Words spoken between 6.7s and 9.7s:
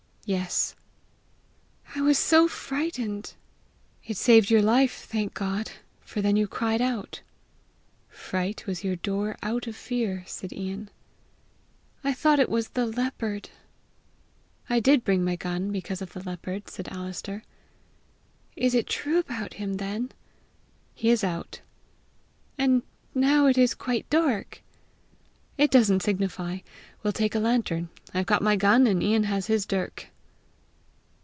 out." "Fright was your door out